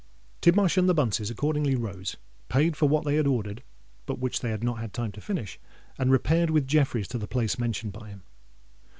[0.41, 2.17] Tidmarsh and the Bunces accordingly rose,
[2.49, 3.61] paid for what they had ordered,
[4.07, 5.59] but which they had not time to finish,
[5.99, 8.23] and repaired with Jeffreys to the place mentioned by him.